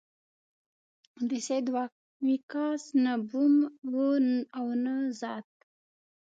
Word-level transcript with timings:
د 1.29 1.31
سعد 1.47 1.65
وقاص 1.75 2.83
نه 3.03 3.13
بوم 3.29 3.55
و 3.93 3.95
او 4.57 4.65
نه 4.83 4.95
زاد. 5.19 5.45